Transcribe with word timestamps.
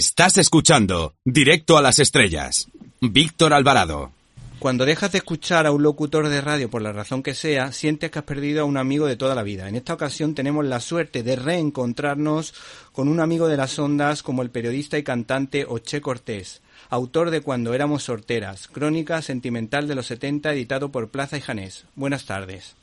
Estás 0.00 0.38
escuchando 0.38 1.12
Directo 1.26 1.76
a 1.76 1.82
las 1.82 1.98
Estrellas. 1.98 2.70
Víctor 3.02 3.52
Alvarado. 3.52 4.12
Cuando 4.58 4.86
dejas 4.86 5.12
de 5.12 5.18
escuchar 5.18 5.66
a 5.66 5.72
un 5.72 5.82
locutor 5.82 6.30
de 6.30 6.40
radio 6.40 6.70
por 6.70 6.80
la 6.80 6.90
razón 6.90 7.22
que 7.22 7.34
sea, 7.34 7.70
sientes 7.72 8.10
que 8.10 8.18
has 8.18 8.24
perdido 8.24 8.62
a 8.62 8.64
un 8.64 8.78
amigo 8.78 9.06
de 9.06 9.16
toda 9.16 9.34
la 9.34 9.42
vida. 9.42 9.68
En 9.68 9.76
esta 9.76 9.92
ocasión 9.92 10.34
tenemos 10.34 10.64
la 10.64 10.80
suerte 10.80 11.22
de 11.22 11.36
reencontrarnos 11.36 12.54
con 12.92 13.08
un 13.08 13.20
amigo 13.20 13.46
de 13.46 13.58
las 13.58 13.78
ondas 13.78 14.22
como 14.22 14.40
el 14.40 14.48
periodista 14.48 14.96
y 14.96 15.02
cantante 15.02 15.66
Oche 15.68 16.00
Cortés, 16.00 16.62
autor 16.88 17.28
de 17.28 17.42
Cuando 17.42 17.74
éramos 17.74 18.04
sorteras, 18.04 18.68
crónica 18.68 19.20
sentimental 19.20 19.86
de 19.86 19.96
los 19.96 20.06
70 20.06 20.50
editado 20.54 20.90
por 20.90 21.10
Plaza 21.10 21.36
y 21.36 21.42
Janés. 21.42 21.84
Buenas 21.94 22.24
tardes. 22.24 22.74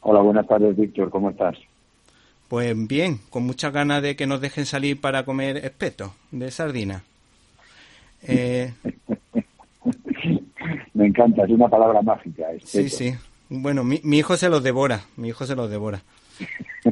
Hola, 0.00 0.22
buenas 0.22 0.46
tardes, 0.46 0.74
Víctor. 0.74 1.10
¿Cómo 1.10 1.28
estás? 1.28 1.58
Pues 2.52 2.76
bien, 2.86 3.18
con 3.30 3.44
muchas 3.44 3.72
ganas 3.72 4.02
de 4.02 4.14
que 4.14 4.26
nos 4.26 4.42
dejen 4.42 4.66
salir 4.66 5.00
para 5.00 5.24
comer 5.24 5.56
espeto 5.64 6.12
de 6.30 6.50
sardina. 6.50 7.02
Eh... 8.24 8.74
Me 10.92 11.06
encanta, 11.06 11.44
es 11.44 11.50
una 11.50 11.68
palabra 11.68 12.02
mágica. 12.02 12.48
Sí, 12.62 12.90
sí. 12.90 13.14
Bueno, 13.48 13.84
mi, 13.84 14.02
mi, 14.04 14.18
hijo 14.18 14.36
se 14.36 14.50
los 14.50 14.62
devora, 14.62 15.00
mi 15.16 15.28
hijo 15.28 15.46
se 15.46 15.56
los 15.56 15.70
devora. 15.70 16.02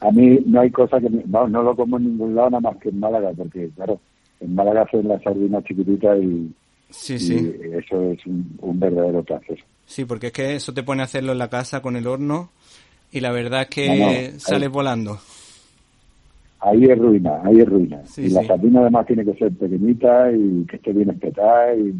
a 0.00 0.10
mí 0.12 0.38
no 0.46 0.60
hay 0.60 0.70
cosa 0.70 1.00
que... 1.00 1.10
no, 1.10 1.48
no 1.48 1.64
lo 1.64 1.74
como 1.74 1.96
en 1.96 2.04
ningún 2.04 2.36
lado 2.36 2.50
nada 2.50 2.70
más 2.70 2.76
que 2.76 2.90
en 2.90 3.00
Málaga, 3.00 3.32
porque 3.36 3.70
claro, 3.74 3.98
en 4.38 4.54
Málaga 4.54 4.82
hacen 4.82 5.08
la 5.08 5.18
sardina 5.18 5.60
chiquitita 5.64 6.16
y, 6.16 6.54
sí, 6.90 7.18
sí. 7.18 7.56
eso 7.72 8.12
es 8.12 8.24
un, 8.24 8.56
un 8.60 8.78
verdadero 8.78 9.24
placer. 9.24 9.64
Sí, 9.84 10.04
porque 10.04 10.28
es 10.28 10.32
que 10.32 10.54
eso 10.54 10.72
te 10.72 10.84
pone 10.84 11.02
a 11.02 11.06
hacerlo 11.06 11.32
en 11.32 11.38
la 11.38 11.50
casa 11.50 11.82
con 11.82 11.96
el 11.96 12.06
horno 12.06 12.50
y 13.12 13.20
la 13.20 13.30
verdad 13.32 13.62
es 13.62 13.68
que 13.68 14.32
sale 14.38 14.68
volando. 14.68 15.18
Ahí 16.60 16.84
es 16.84 16.98
ruina, 16.98 17.40
ahí 17.42 17.60
es 17.60 17.68
ruina. 17.68 18.02
y 18.18 18.28
la 18.28 18.44
sardina 18.44 18.80
además 18.80 19.06
tiene 19.06 19.24
que 19.24 19.34
ser 19.34 19.50
pequeñita 19.52 20.30
y 20.30 20.66
que 20.66 20.76
esté 20.76 20.92
bien 20.92 21.08
espetada 21.08 21.74
y, 21.74 21.94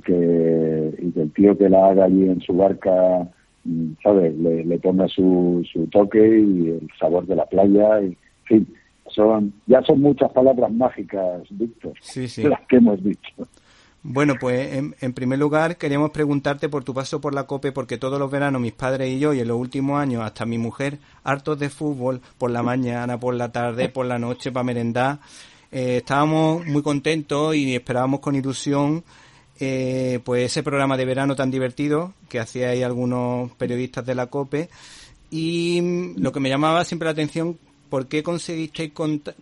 que, 0.00 0.94
y 0.98 1.10
que 1.10 1.22
el 1.22 1.32
tío 1.32 1.58
que 1.58 1.68
la 1.68 1.88
haga 1.88 2.04
allí 2.04 2.22
en 2.28 2.40
su 2.40 2.54
barca, 2.54 3.28
mm, 3.64 3.92
¿sabes? 4.02 4.36
Le, 4.38 4.64
le 4.64 4.78
ponga 4.78 5.08
su, 5.08 5.66
su 5.72 5.86
toque 5.88 6.20
y 6.20 6.68
el 6.68 6.88
sabor 6.98 7.26
de 7.26 7.34
la 7.34 7.46
playa 7.46 8.00
y, 8.02 8.06
en 8.06 8.16
fin, 8.44 8.74
son, 9.08 9.52
ya 9.66 9.82
son 9.82 10.00
muchas 10.00 10.30
palabras 10.30 10.72
mágicas, 10.72 11.42
Víctor, 11.50 11.94
las 12.48 12.60
que 12.68 12.76
hemos 12.76 13.02
dicho. 13.02 13.48
Bueno, 14.02 14.36
pues 14.40 14.74
en, 14.74 15.12
primer 15.12 15.38
lugar 15.38 15.76
queríamos 15.76 16.10
preguntarte 16.10 16.68
por 16.68 16.84
tu 16.84 16.94
paso 16.94 17.20
por 17.20 17.34
la 17.34 17.44
COPE, 17.44 17.72
porque 17.72 17.98
todos 17.98 18.18
los 18.18 18.30
veranos 18.30 18.60
mis 18.60 18.72
padres 18.72 19.10
y 19.10 19.18
yo, 19.18 19.34
y 19.34 19.40
en 19.40 19.48
los 19.48 19.58
últimos 19.58 20.00
años 20.00 20.22
hasta 20.22 20.46
mi 20.46 20.56
mujer, 20.56 20.98
hartos 21.24 21.58
de 21.58 21.68
fútbol, 21.68 22.20
por 22.38 22.50
la 22.50 22.62
mañana, 22.62 23.18
por 23.18 23.34
la 23.34 23.50
tarde, 23.50 23.88
por 23.88 24.06
la 24.06 24.18
noche, 24.18 24.52
para 24.52 24.64
merendar, 24.64 25.18
eh, 25.72 25.98
estábamos 25.98 26.64
muy 26.64 26.82
contentos 26.82 27.56
y 27.56 27.74
esperábamos 27.74 28.20
con 28.20 28.36
ilusión 28.36 29.04
eh, 29.60 30.20
pues 30.24 30.52
ese 30.52 30.62
programa 30.62 30.96
de 30.96 31.04
verano 31.04 31.34
tan 31.34 31.50
divertido 31.50 32.14
que 32.28 32.38
hacíais 32.38 32.84
algunos 32.84 33.50
periodistas 33.52 34.06
de 34.06 34.14
la 34.14 34.26
COPE. 34.26 34.68
Y 35.30 36.14
lo 36.16 36.32
que 36.32 36.40
me 36.40 36.48
llamaba 36.48 36.84
siempre 36.84 37.06
la 37.06 37.12
atención, 37.12 37.58
¿por 37.90 38.06
qué 38.06 38.22
conseguisteis 38.22 38.92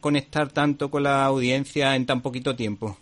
conectar 0.01 0.51
tanto 0.51 0.91
con 0.91 1.03
la 1.03 1.25
audiencia 1.27 1.95
en 1.95 2.07
tan 2.07 2.23
poquito 2.23 2.57
tiempo? 2.57 2.97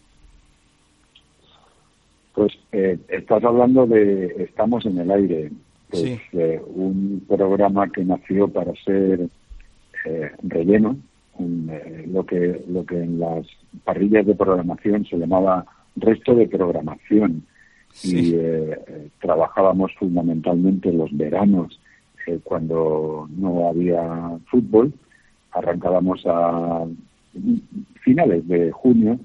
Eh, 2.77 2.99
estás 3.07 3.45
hablando 3.45 3.87
de 3.87 4.35
Estamos 4.37 4.85
en 4.85 4.99
el 4.99 5.09
aire, 5.12 5.53
pues, 5.89 6.19
un 6.75 7.25
programa 7.29 7.89
que 7.89 8.05
nació 8.05 8.49
para 8.49 8.73
ser 8.85 9.29
eh, 10.05 10.33
relleno, 10.43 10.97
eh, 11.39 12.05
lo 12.13 12.27
que 12.27 12.65
lo 12.67 12.84
que 12.84 13.01
en 13.01 13.21
las 13.21 13.47
parrillas 13.84 14.27
de 14.27 14.34
programación 14.34 15.07
se 15.07 15.17
llamaba 15.17 15.65
resto 15.95 16.34
de 16.34 16.49
programación. 16.49 17.45
Y 18.03 18.34
trabajábamos 19.21 19.93
fundamentalmente 19.95 20.93
los 20.93 21.17
veranos 21.17 21.79
cuando 22.43 23.29
no 23.37 23.69
había 23.69 24.37
fútbol, 24.51 24.93
arrancábamos 25.53 26.25
a 26.27 26.87
finales 28.01 28.49
de 28.49 28.73
junio 28.73 29.21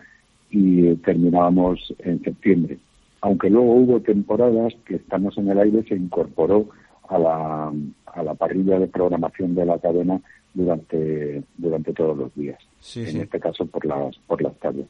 y 0.52 0.94
terminábamos 0.98 1.96
en 1.98 2.22
septiembre 2.22 2.78
aunque 3.22 3.50
luego 3.50 3.74
hubo 3.74 4.00
temporadas 4.02 4.74
que 4.86 4.96
estamos 4.96 5.38
en 5.38 5.50
el 5.50 5.60
aire 5.60 5.84
se 5.84 5.96
incorporó 5.96 6.70
a 7.08 7.18
la, 7.18 7.74
a 8.06 8.24
la 8.24 8.34
parrilla 8.36 8.80
de 8.80 8.88
programación 8.88 9.56
de 9.56 9.66
la 9.66 9.80
cadena 9.80 10.22
durante 10.54 11.44
durante 11.58 11.94
todos 11.94 12.18
los 12.18 12.34
días. 12.36 12.60
En 12.96 13.22
este 13.22 13.40
caso 13.40 13.66
por 13.66 13.86
las 13.86 14.16
por 14.28 14.42
las 14.42 14.56
tardes. 14.60 14.86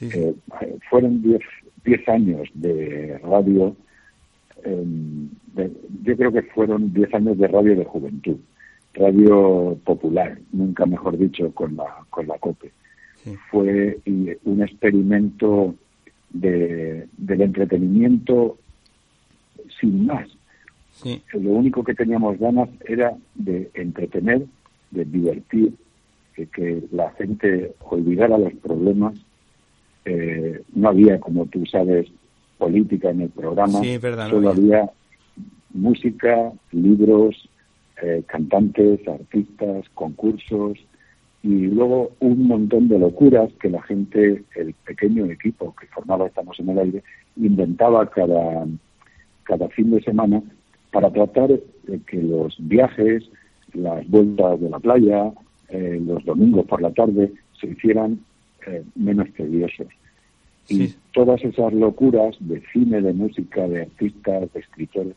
Eh, 0.00 0.34
fueron 0.88 1.20
10 1.22 1.40
diez, 1.84 2.08
años 2.08 2.48
de 2.54 3.18
radio 3.24 3.74
em, 4.62 5.28
yo 6.04 6.16
creo 6.16 6.32
que 6.32 6.42
fueron 6.42 6.92
10 6.92 7.14
años 7.14 7.38
de 7.38 7.48
radio 7.48 7.76
de 7.76 7.84
juventud. 7.84 8.36
Radio 8.94 9.78
popular 9.84 10.38
nunca 10.52 10.86
mejor 10.86 11.16
dicho 11.18 11.52
con 11.52 11.76
la 11.76 12.04
con 12.10 12.26
la 12.26 12.38
cope. 12.38 12.72
Fue 13.50 13.98
un 14.44 14.62
experimento 14.62 15.74
de, 16.30 17.06
del 17.16 17.42
entretenimiento 17.42 18.58
sin 19.80 20.06
más. 20.06 20.28
Lo 21.32 21.50
único 21.50 21.82
que 21.82 21.94
teníamos 21.94 22.38
ganas 22.38 22.68
era 22.86 23.14
de 23.34 23.70
entretener, 23.74 24.44
de 24.90 25.04
divertir, 25.04 25.72
de 26.36 26.46
que 26.46 26.82
la 26.92 27.10
gente 27.12 27.74
olvidara 27.80 28.36
los 28.36 28.52
problemas. 28.54 29.14
Eh, 30.04 30.62
no 30.74 30.88
había, 30.88 31.18
como 31.18 31.46
tú 31.46 31.64
sabes, 31.66 32.08
política 32.58 33.10
en 33.10 33.22
el 33.22 33.30
programa, 33.30 33.80
solo 34.28 34.50
había 34.50 34.90
música, 35.72 36.52
libros, 36.72 37.48
eh, 38.02 38.22
cantantes, 38.26 39.06
artistas, 39.08 39.88
concursos, 39.94 40.78
y 41.42 41.66
luego 41.68 42.12
un 42.20 42.46
montón 42.46 42.88
de 42.88 42.98
locuras 42.98 43.50
que 43.60 43.70
la 43.70 43.82
gente, 43.82 44.44
el 44.54 44.74
pequeño 44.84 45.24
equipo 45.26 45.74
que 45.78 45.86
formaba 45.86 46.26
Estamos 46.26 46.58
en 46.60 46.68
el 46.68 46.78
Aire, 46.78 47.02
inventaba 47.36 48.08
cada, 48.10 48.66
cada 49.44 49.68
fin 49.70 49.90
de 49.90 50.02
semana 50.02 50.42
para 50.92 51.10
tratar 51.10 51.48
de 51.48 52.00
que 52.06 52.22
los 52.22 52.56
viajes, 52.58 53.30
las 53.72 54.06
vueltas 54.08 54.60
de 54.60 54.68
la 54.68 54.78
playa, 54.80 55.32
eh, 55.70 56.02
los 56.04 56.24
domingos 56.24 56.66
por 56.66 56.82
la 56.82 56.90
tarde 56.90 57.32
se 57.58 57.68
hicieran 57.68 58.20
eh, 58.66 58.84
menos 58.94 59.32
tediosos. 59.32 59.86
Y 60.68 60.94
todas 61.12 61.42
esas 61.42 61.72
locuras 61.72 62.36
de 62.38 62.62
cine, 62.72 63.00
de 63.00 63.12
música, 63.12 63.66
de 63.66 63.82
artistas, 63.82 64.52
de 64.52 64.60
escritores, 64.60 65.14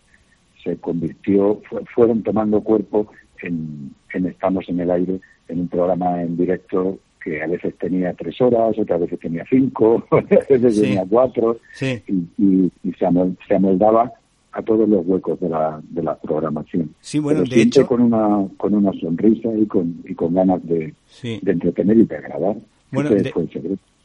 se 0.63 0.77
convirtió, 0.77 1.61
fueron 1.93 2.23
tomando 2.23 2.61
cuerpo 2.61 3.07
en, 3.43 3.93
en 4.13 4.25
Estamos 4.25 4.67
en 4.69 4.79
el 4.79 4.91
Aire 4.91 5.19
en 5.47 5.59
un 5.59 5.67
programa 5.67 6.21
en 6.21 6.37
directo 6.37 6.99
que 7.23 7.41
a 7.41 7.47
veces 7.47 7.73
tenía 7.77 8.13
tres 8.13 8.39
horas, 8.41 8.77
otras 8.77 8.99
veces 8.99 9.19
tenía 9.19 9.45
cinco, 9.49 10.05
a 10.11 10.21
veces 10.21 10.81
tenía 10.81 11.05
cuatro, 11.09 11.57
y, 11.81 12.71
se, 12.99 13.55
amoldaba 13.55 14.11
a 14.51 14.61
todos 14.61 14.87
los 14.87 15.05
huecos 15.05 15.39
de 15.39 15.49
la, 15.49 15.81
de 15.89 16.03
la 16.03 16.15
programación. 16.15 16.93
Sí, 16.99 17.19
bueno, 17.19 17.43
de 17.43 17.61
hecho... 17.61 17.87
con 17.87 18.01
una, 18.01 18.47
con 18.57 18.75
una 18.75 18.91
sonrisa 18.99 19.49
y 19.55 19.65
con, 19.65 20.03
y 20.05 20.13
con 20.13 20.33
ganas 20.33 20.65
de, 20.67 20.93
de 21.21 21.51
entretener 21.51 21.97
y 21.97 22.05
de 22.05 22.17
agradar. 22.17 22.57
Bueno, 22.93 23.09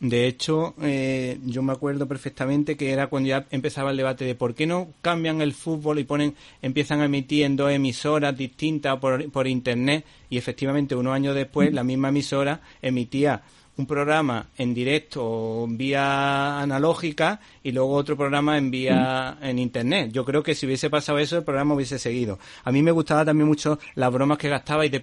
de, 0.00 0.26
hecho, 0.26 0.75
eh, 0.81 1.38
yo 1.44 1.62
me 1.62 1.73
acuerdo 1.73 2.08
perfectamente 2.08 2.76
que 2.76 2.90
era 2.90 3.08
cuando 3.08 3.29
ya 3.29 3.46
empezaba 3.50 3.90
el 3.90 3.96
debate 3.99 4.25
de 4.25 4.35
por 4.35 4.55
qué 4.55 4.67
no 4.67 4.88
cambian 5.02 5.43
el 5.43 5.52
fútbol 5.52 5.99
y 5.99 6.05
ponen, 6.05 6.35
empiezan 6.62 7.00
a 7.00 7.05
emitir 7.05 7.44
en 7.44 7.56
dos 7.56 7.70
emisoras 7.70 8.37
distintas 8.37 8.99
por, 8.99 9.31
por 9.31 9.46
internet. 9.46 10.05
Y 10.31 10.38
efectivamente 10.38 10.94
unos 10.94 11.14
años 11.14 11.35
después 11.35 11.73
la 11.73 11.85
misma 11.85 12.08
emisora 12.08 12.62
emitía 12.81 13.43
un 13.78 13.86
programa 13.86 14.48
en 14.58 14.75
directo 14.75 15.66
vía 15.69 16.60
analógica 16.60 17.40
y 17.62 17.70
luego 17.70 17.94
otro 17.94 18.16
programa 18.16 18.58
en 18.58 18.72
vía 18.72 19.38
en 19.40 19.58
internet. 19.58 20.10
Yo 20.12 20.25
creo 20.25 20.42
que 20.42 20.56
si 20.56 20.66
hubiese 20.66 20.90
pasado 20.90 21.19
eso 21.20 21.36
el 21.36 21.44
programa 21.44 21.75
hubiese 21.75 21.98
seguido. 21.98 22.40
A 22.64 22.72
mí 22.72 22.82
me 22.82 22.90
gustaba 22.90 23.25
también 23.25 23.46
mucho 23.46 23.78
las 23.94 24.12
bromas 24.12 24.36
que 24.36 24.48
gastabais 24.48 24.90
de 24.90 24.98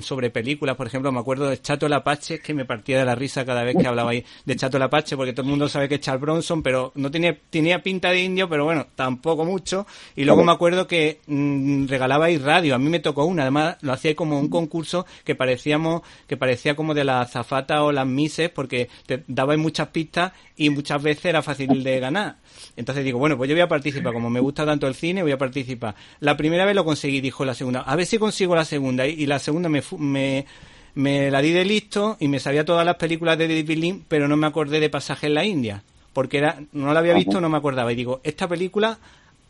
sobre 0.00 0.30
películas, 0.30 0.76
por 0.76 0.88
ejemplo, 0.88 1.12
me 1.12 1.20
acuerdo 1.20 1.48
de 1.48 1.62
Chato 1.62 1.86
el 1.86 1.92
Apache 1.92 2.40
que 2.40 2.52
me 2.52 2.64
partía 2.64 2.98
de 2.98 3.04
la 3.04 3.14
risa 3.14 3.44
cada 3.44 3.62
vez 3.62 3.76
que 3.76 3.86
hablabais 3.86 4.24
de 4.44 4.56
Chato 4.56 4.76
el 4.76 4.82
Apache 4.82 5.16
porque 5.16 5.32
todo 5.32 5.44
el 5.44 5.50
mundo 5.50 5.68
sabe 5.68 5.88
que 5.88 5.94
es 5.94 6.00
Charles 6.00 6.20
Bronson, 6.20 6.62
pero 6.62 6.90
no 6.96 7.10
tenía 7.12 7.38
tenía 7.48 7.80
pinta 7.80 8.10
de 8.10 8.24
indio, 8.24 8.48
pero 8.48 8.64
bueno, 8.64 8.88
tampoco 8.96 9.44
mucho. 9.44 9.86
Y 10.16 10.24
luego 10.24 10.42
me 10.44 10.52
acuerdo 10.52 10.88
que 10.88 11.20
mmm, 11.28 11.86
regalabais 11.86 12.42
radio, 12.42 12.74
a 12.74 12.78
mí 12.78 12.88
me 12.88 12.98
tocó 12.98 13.24
una, 13.24 13.42
además 13.42 13.76
lo 13.82 13.92
hacía 13.92 14.16
como 14.16 14.38
un 14.38 14.48
concurso 14.48 15.06
que 15.24 15.36
parecíamos 15.36 16.02
que 16.26 16.36
parecía 16.36 16.74
como 16.74 16.92
de 16.92 17.04
la 17.04 17.20
azafata 17.20 17.84
o 17.84 17.92
la 17.92 17.99
mises 18.06 18.50
porque 18.50 18.88
te 19.06 19.22
dabais 19.26 19.58
muchas 19.58 19.88
pistas 19.88 20.32
y 20.56 20.70
muchas 20.70 21.02
veces 21.02 21.26
era 21.26 21.42
fácil 21.42 21.82
de 21.82 22.00
ganar. 22.00 22.36
Entonces 22.76 23.04
digo, 23.04 23.18
bueno, 23.18 23.36
pues 23.36 23.48
yo 23.48 23.54
voy 23.54 23.62
a 23.62 23.68
participar, 23.68 24.12
como 24.12 24.30
me 24.30 24.40
gusta 24.40 24.64
tanto 24.64 24.86
el 24.86 24.94
cine, 24.94 25.22
voy 25.22 25.32
a 25.32 25.38
participar. 25.38 25.94
La 26.20 26.36
primera 26.36 26.64
vez 26.64 26.74
lo 26.74 26.84
conseguí, 26.84 27.20
dijo 27.20 27.44
la 27.44 27.54
segunda, 27.54 27.80
a 27.80 27.96
ver 27.96 28.06
si 28.06 28.18
consigo 28.18 28.54
la 28.54 28.64
segunda. 28.64 29.06
Y 29.06 29.26
la 29.26 29.38
segunda 29.38 29.68
me, 29.68 29.82
me 29.98 30.46
me 30.94 31.30
la 31.30 31.40
di 31.40 31.52
de 31.52 31.64
listo 31.64 32.16
y 32.20 32.28
me 32.28 32.40
sabía 32.40 32.64
todas 32.64 32.84
las 32.84 32.96
películas 32.96 33.38
de 33.38 33.48
David 33.48 33.78
Lynch, 33.78 34.02
pero 34.08 34.28
no 34.28 34.36
me 34.36 34.46
acordé 34.46 34.80
de 34.80 34.90
Pasaje 34.90 35.26
en 35.28 35.34
la 35.34 35.44
India, 35.44 35.82
porque 36.12 36.38
era, 36.38 36.58
no 36.72 36.92
la 36.92 37.00
había 37.00 37.14
visto, 37.14 37.40
no 37.40 37.48
me 37.48 37.56
acordaba. 37.56 37.92
Y 37.92 37.96
digo, 37.96 38.20
esta 38.24 38.48
película 38.48 38.98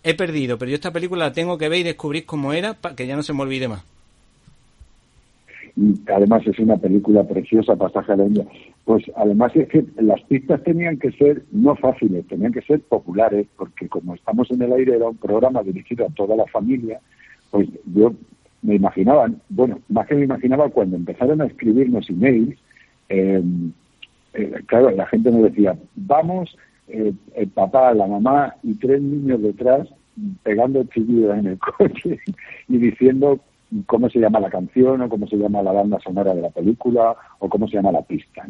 he 0.02 0.14
perdido, 0.14 0.58
pero 0.58 0.70
yo 0.70 0.74
esta 0.74 0.92
película 0.92 1.26
la 1.26 1.32
tengo 1.32 1.58
que 1.58 1.68
ver 1.68 1.80
y 1.80 1.84
descubrir 1.84 2.26
cómo 2.26 2.52
era 2.52 2.74
para 2.74 2.94
que 2.94 3.06
ya 3.06 3.16
no 3.16 3.22
se 3.22 3.32
me 3.32 3.42
olvide 3.42 3.68
más. 3.68 3.82
Además 6.14 6.46
es 6.46 6.58
una 6.58 6.76
película 6.76 7.24
preciosa, 7.24 7.76
Pasaje 7.76 8.12
a 8.12 8.16
la. 8.16 8.28
Pues 8.84 9.04
además 9.16 9.52
es 9.54 9.68
que 9.68 9.84
las 9.96 10.20
pistas 10.22 10.62
tenían 10.62 10.98
que 10.98 11.10
ser 11.12 11.44
no 11.52 11.74
fáciles, 11.76 12.26
tenían 12.26 12.52
que 12.52 12.60
ser 12.62 12.80
populares, 12.80 13.46
porque 13.56 13.88
como 13.88 14.14
estamos 14.14 14.50
en 14.50 14.60
el 14.62 14.72
aire 14.72 14.96
era 14.96 15.08
un 15.08 15.16
programa 15.16 15.62
dirigido 15.62 16.06
a 16.06 16.10
toda 16.10 16.36
la 16.36 16.46
familia, 16.46 17.00
pues 17.50 17.68
yo 17.94 18.12
me 18.62 18.74
imaginaba, 18.74 19.30
bueno, 19.48 19.80
más 19.88 20.06
que 20.06 20.16
me 20.16 20.24
imaginaba 20.24 20.68
cuando 20.68 20.96
empezaron 20.96 21.40
a 21.40 21.46
escribirnos 21.46 22.10
emails, 22.10 22.58
eh, 23.08 23.42
eh, 24.34 24.52
claro, 24.66 24.90
la 24.90 25.06
gente 25.06 25.30
me 25.30 25.42
decía, 25.42 25.78
vamos, 25.96 26.56
eh, 26.88 27.12
el 27.36 27.48
papá, 27.48 27.94
la 27.94 28.06
mamá 28.06 28.54
y 28.62 28.74
tres 28.74 29.00
niños 29.00 29.42
detrás 29.42 29.88
pegando 30.42 30.84
chillidos 30.84 31.38
en 31.38 31.46
el 31.46 31.58
coche 31.78 32.18
y 32.68 32.76
diciendo 32.76 33.40
cómo 33.86 34.08
se 34.10 34.18
llama 34.18 34.40
la 34.40 34.50
canción 34.50 35.02
o 35.02 35.08
cómo 35.08 35.26
se 35.26 35.36
llama 35.36 35.62
la 35.62 35.72
banda 35.72 35.98
sonora 36.00 36.34
de 36.34 36.42
la 36.42 36.50
película 36.50 37.14
o 37.38 37.48
cómo 37.48 37.68
se 37.68 37.76
llama 37.76 37.92
la 37.92 38.02
pista. 38.02 38.46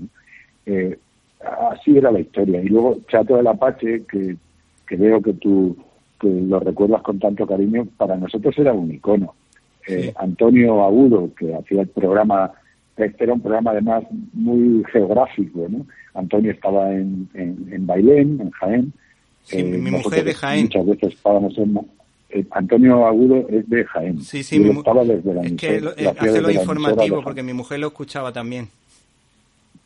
así 1.70 1.96
era 1.96 2.10
la 2.10 2.20
historia. 2.20 2.60
Y 2.60 2.68
luego 2.68 2.98
Chato 3.08 3.36
del 3.36 3.46
Apache, 3.46 4.04
que, 4.06 4.36
que 4.86 4.96
veo 4.96 5.20
que 5.20 5.34
tú 5.34 5.76
que 6.20 6.28
lo 6.28 6.60
recuerdas 6.60 7.02
con 7.02 7.18
tanto 7.18 7.46
cariño, 7.46 7.88
para 7.96 8.16
nosotros 8.16 8.56
era 8.58 8.72
un 8.72 8.92
icono. 8.92 9.34
Eh, 9.88 10.12
Antonio 10.16 10.84
Agudo, 10.84 11.30
que 11.34 11.54
hacía 11.54 11.82
el 11.82 11.88
programa, 11.88 12.52
este 12.96 13.24
era 13.24 13.32
un 13.32 13.40
programa 13.40 13.70
además 13.70 14.04
muy 14.34 14.84
geográfico, 14.92 15.66
¿no? 15.68 15.86
Antonio 16.14 16.52
estaba 16.52 16.92
en, 16.92 17.28
en, 17.34 17.86
Bailén, 17.86 18.38
en 18.40 18.50
Jaén. 18.50 18.92
Sí, 19.44 19.60
eh, 19.60 19.64
mi 19.64 19.90
mujer 19.90 20.24
de 20.24 20.34
Jaén. 20.34 20.64
Muchas 20.64 20.86
veces 20.86 21.14
estábamos 21.14 21.56
en... 21.56 21.80
Eh, 22.30 22.44
Antonio 22.52 23.06
Agudo 23.06 23.46
es 23.48 23.68
de 23.68 23.84
Jaén. 23.84 24.20
Sí, 24.20 24.42
sí, 24.42 24.58
mi 24.58 24.70
estaba 24.70 25.04
desde 25.04 25.34
la 25.34 25.42
es 25.42 25.52
que 25.54 25.82
hace 26.18 26.40
lo 26.40 26.50
informativo 26.50 27.22
porque 27.22 27.42
mi 27.42 27.52
mujer 27.52 27.80
lo 27.80 27.88
escuchaba 27.88 28.32
también. 28.32 28.68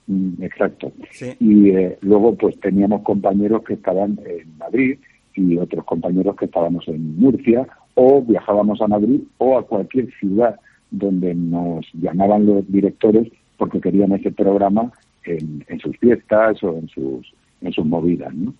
Mm, 0.06 0.43
exacto. 0.43 0.93
Y 1.41 1.73
luego 2.02 2.35
pues 2.35 2.58
teníamos 2.61 3.02
compañeros 3.02 3.62
que 3.64 3.75
estaban 3.75 4.19
en 4.26 4.58
Madrid 4.58 4.99
y 5.35 5.56
otros 5.56 5.85
compañeros 5.85 6.37
que 6.37 6.44
estábamos 6.44 6.87
en 6.88 7.17
Murcia 7.19 7.67
o 7.94 8.23
viajábamos 8.23 8.81
a 8.81 8.88
Madrid 8.88 9.20
o 9.38 9.58
a 9.58 9.67
cualquier 9.67 10.12
ciudad 10.19 10.58
donde 10.90 11.35
nos 11.35 11.87
llamaban 11.94 12.47
los 12.47 12.70
directores 12.70 13.29
porque 13.56 13.81
querían 13.81 14.12
ese 14.12 14.31
programa 14.31 14.93
en, 15.25 15.64
sus 15.81 15.97
fiestas 15.99 16.62
o 16.62 16.76
en 16.76 16.88
sus, 16.88 17.32
en 17.62 17.73
sus 17.73 17.85
movidas. 17.85 18.35
¿no? 18.35 18.52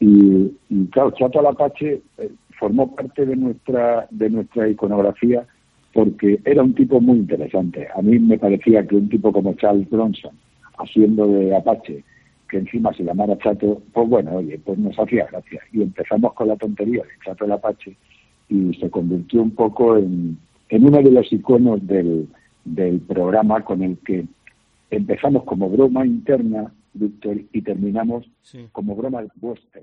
Y, 0.00 0.52
y, 0.68 0.86
claro, 0.86 1.12
Chato 1.12 1.38
Alapache 1.38 2.02
eh, 2.18 2.30
formó 2.62 2.94
parte 2.94 3.26
de 3.26 3.34
nuestra, 3.34 4.06
de 4.12 4.30
nuestra 4.30 4.68
iconografía 4.68 5.44
porque 5.92 6.40
era 6.44 6.62
un 6.62 6.72
tipo 6.74 7.00
muy 7.00 7.18
interesante. 7.18 7.88
A 7.92 8.00
mí 8.00 8.20
me 8.20 8.38
parecía 8.38 8.86
que 8.86 8.94
un 8.94 9.08
tipo 9.08 9.32
como 9.32 9.54
Charles 9.54 9.90
Bronson, 9.90 10.30
haciendo 10.78 11.26
de 11.26 11.56
Apache, 11.56 12.04
que 12.48 12.58
encima 12.58 12.94
se 12.94 13.02
llamara 13.02 13.36
Chato, 13.38 13.82
pues 13.92 14.08
bueno, 14.08 14.36
oye, 14.36 14.60
pues 14.64 14.78
nos 14.78 14.96
hacía 14.96 15.26
gracia. 15.26 15.60
Y 15.72 15.82
empezamos 15.82 16.34
con 16.34 16.46
la 16.46 16.56
tontería 16.56 17.02
de 17.02 17.08
Chato 17.24 17.46
el 17.46 17.52
Apache 17.52 17.96
y 18.48 18.72
se 18.74 18.88
convirtió 18.90 19.42
un 19.42 19.50
poco 19.50 19.98
en, 19.98 20.38
en 20.68 20.86
uno 20.86 21.02
de 21.02 21.10
los 21.10 21.32
iconos 21.32 21.84
del, 21.84 22.28
del 22.64 23.00
programa 23.00 23.64
con 23.64 23.82
el 23.82 23.98
que 24.06 24.24
empezamos 24.88 25.42
como 25.42 25.68
broma 25.68 26.06
interna, 26.06 26.72
Víctor, 26.94 27.38
y 27.52 27.60
terminamos 27.62 28.30
como 28.70 28.94
broma 28.94 29.24
vuestra. 29.40 29.82